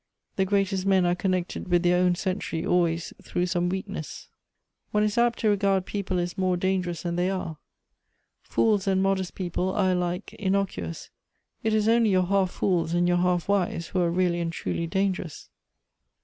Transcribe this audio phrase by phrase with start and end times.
[0.35, 4.29] "The greatest men are connected with their own century always through some weakness."
[4.91, 7.59] One is apt to regaril people as more dangerous than they are."
[8.51, 11.11] Fools and modest people are alike innocuous.
[11.61, 14.87] It is only your half fools and your half wise who are really and truly
[14.87, 15.49] dangerous.